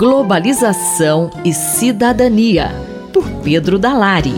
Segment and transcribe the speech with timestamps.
[0.00, 2.70] Globalização e Cidadania,
[3.12, 4.32] por Pedro Dalari.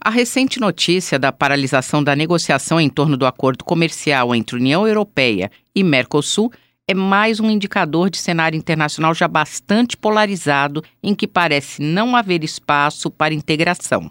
[0.00, 5.52] A recente notícia da paralisação da negociação em torno do acordo comercial entre União Europeia
[5.72, 6.50] e Mercosul
[6.90, 12.42] é mais um indicador de cenário internacional já bastante polarizado em que parece não haver
[12.42, 14.08] espaço para integração.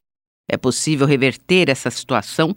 [0.49, 2.55] É possível reverter essa situação?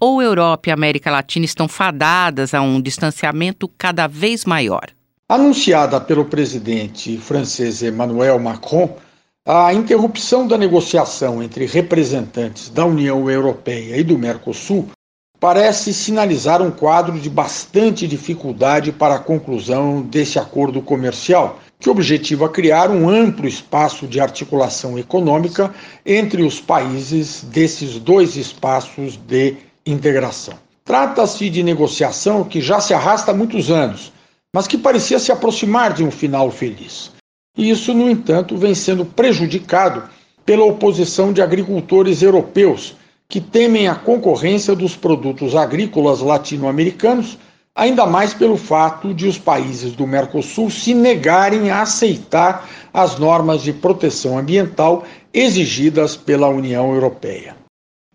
[0.00, 4.92] Ou Europa e América Latina estão fadadas a um distanciamento cada vez maior?
[5.32, 8.98] Anunciada pelo presidente francês Emmanuel Macron,
[9.48, 14.90] a interrupção da negociação entre representantes da União Europeia e do Mercosul
[15.40, 22.46] parece sinalizar um quadro de bastante dificuldade para a conclusão desse acordo comercial, que objetiva
[22.50, 29.56] criar um amplo espaço de articulação econômica entre os países desses dois espaços de
[29.86, 30.52] integração.
[30.84, 34.12] Trata-se de negociação que já se arrasta há muitos anos,
[34.52, 37.10] mas que parecia se aproximar de um final feliz.
[37.56, 40.04] E isso, no entanto, vem sendo prejudicado
[40.44, 42.96] pela oposição de agricultores europeus
[43.28, 47.38] que temem a concorrência dos produtos agrícolas latino-americanos,
[47.74, 53.62] ainda mais pelo fato de os países do Mercosul se negarem a aceitar as normas
[53.62, 57.56] de proteção ambiental exigidas pela União Europeia.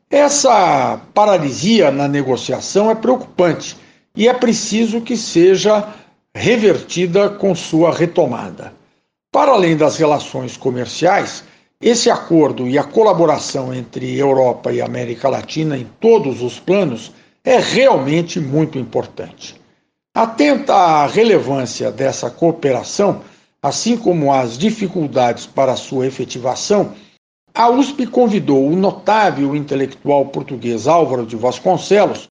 [0.09, 3.75] Essa paralisia na negociação é preocupante
[4.15, 5.93] e é preciso que seja
[6.37, 8.71] revertida com sua retomada.
[9.31, 11.43] Para além das relações comerciais,
[11.81, 17.11] esse acordo e a colaboração entre Europa e América Latina em todos os planos
[17.43, 19.55] é realmente muito importante.
[20.13, 23.21] Atenta à relevância dessa cooperação,
[23.61, 26.93] assim como às dificuldades para sua efetivação,
[27.53, 32.27] a USP convidou o notável intelectual português Álvaro de Vasconcelos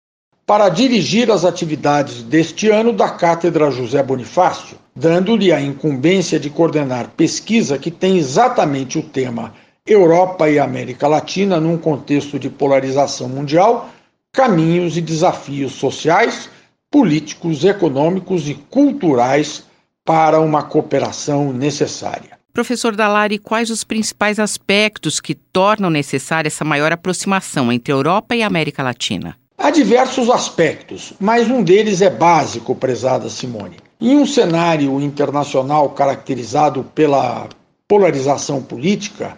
[0.51, 7.11] para dirigir as atividades deste ano da Cátedra José Bonifácio, dando-lhe a incumbência de coordenar
[7.17, 9.55] pesquisa que tem exatamente o tema
[9.87, 13.91] Europa e América Latina num contexto de polarização mundial,
[14.33, 16.51] caminhos e desafios sociais,
[16.91, 19.63] políticos, econômicos e culturais
[20.05, 22.41] para uma cooperação necessária.
[22.53, 28.43] Professor Dalari, quais os principais aspectos que tornam necessária essa maior aproximação entre Europa e
[28.43, 29.40] América Latina?
[29.63, 33.77] Há diversos aspectos, mas um deles é básico, prezada Simone.
[34.01, 37.47] Em um cenário internacional caracterizado pela
[37.87, 39.37] polarização política,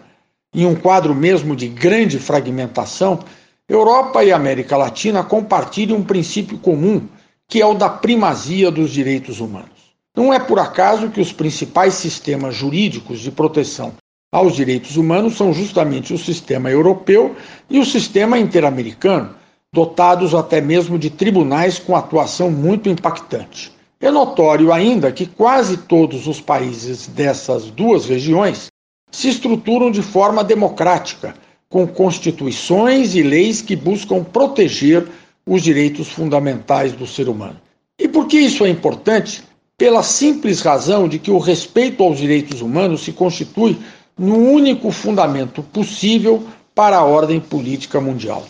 [0.55, 3.19] em um quadro mesmo de grande fragmentação,
[3.67, 7.05] Europa e América Latina compartilham um princípio comum,
[7.49, 9.91] que é o da primazia dos direitos humanos.
[10.15, 13.91] Não é por acaso que os principais sistemas jurídicos de proteção
[14.31, 17.35] aos direitos humanos são justamente o sistema europeu
[17.69, 19.42] e o sistema interamericano,
[19.73, 23.73] dotados até mesmo de tribunais com atuação muito impactante.
[23.99, 28.67] É notório ainda que quase todos os países dessas duas regiões
[29.11, 31.33] se estruturam de forma democrática,
[31.67, 35.07] com constituições e leis que buscam proteger
[35.45, 37.59] os direitos fundamentais do ser humano.
[37.97, 39.43] E por que isso é importante?
[39.75, 43.77] Pela simples razão de que o respeito aos direitos humanos se constitui
[44.17, 46.43] no único fundamento possível
[46.75, 48.45] para a ordem política mundial.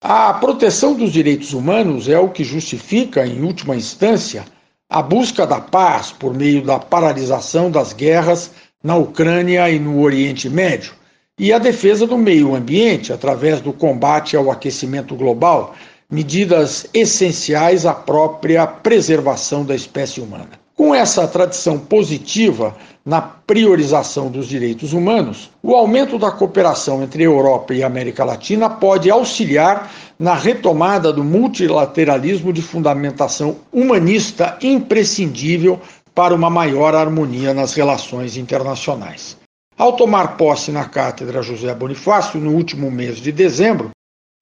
[0.00, 4.44] A proteção dos direitos humanos é o que justifica, em última instância,
[4.88, 10.48] a busca da paz por meio da paralisação das guerras na Ucrânia e no Oriente
[10.48, 10.92] Médio
[11.36, 15.74] e a defesa do meio ambiente através do combate ao aquecimento global,
[16.08, 20.67] medidas essenciais à própria preservação da espécie humana.
[20.78, 27.74] Com essa tradição positiva na priorização dos direitos humanos, o aumento da cooperação entre Europa
[27.74, 35.80] e América Latina pode auxiliar na retomada do multilateralismo de fundamentação humanista imprescindível
[36.14, 39.36] para uma maior harmonia nas relações internacionais.
[39.76, 43.90] Ao tomar posse na cátedra José Bonifácio no último mês de dezembro,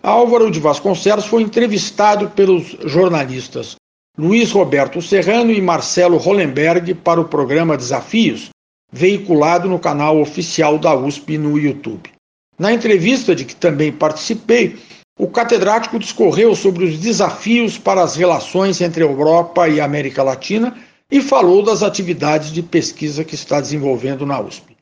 [0.02, 3.74] Álvaro de Vasconcelos foi entrevistado pelos jornalistas
[4.18, 8.48] Luiz Roberto Serrano e Marcelo Hollenberg para o programa Desafios,
[8.90, 12.10] veiculado no canal oficial da USP no YouTube.
[12.58, 14.78] Na entrevista de que também participei,
[15.18, 20.74] o catedrático discorreu sobre os desafios para as relações entre Europa e América Latina
[21.10, 24.74] e falou das atividades de pesquisa que está desenvolvendo na USP.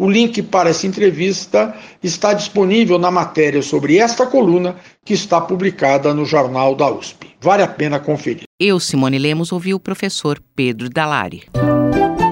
[0.00, 6.14] O link para essa entrevista está disponível na matéria sobre esta coluna que está publicada
[6.14, 7.27] no jornal da USP.
[7.40, 8.42] Vale a pena conferir.
[8.58, 11.44] Eu, Simone Lemos, ouvi o professor Pedro Dalari.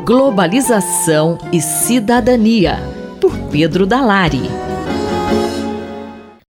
[0.04, 2.78] Globalização e Cidadania,
[3.20, 4.65] por Pedro Dalari.